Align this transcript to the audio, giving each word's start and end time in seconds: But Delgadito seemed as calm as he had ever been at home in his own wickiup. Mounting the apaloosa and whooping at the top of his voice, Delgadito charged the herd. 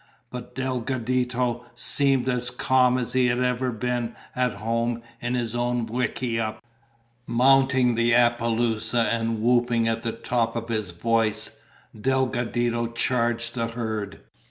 But 0.31 0.55
Delgadito 0.55 1.63
seemed 1.75 2.27
as 2.27 2.49
calm 2.49 2.97
as 2.97 3.13
he 3.13 3.27
had 3.27 3.37
ever 3.43 3.71
been 3.71 4.15
at 4.35 4.53
home 4.55 5.03
in 5.21 5.35
his 5.35 5.53
own 5.53 5.85
wickiup. 5.85 6.59
Mounting 7.27 7.93
the 7.93 8.15
apaloosa 8.15 9.07
and 9.13 9.43
whooping 9.43 9.87
at 9.87 10.01
the 10.01 10.11
top 10.11 10.55
of 10.55 10.69
his 10.69 10.89
voice, 10.89 11.51
Delgadito 11.95 12.87
charged 12.95 13.53
the 13.53 13.67
herd. 13.67 14.21